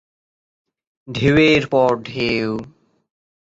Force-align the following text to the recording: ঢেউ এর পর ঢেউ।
ঢেউ 1.07 1.35
এর 1.47 1.63
পর 1.67 1.91
ঢেউ। 2.05 2.49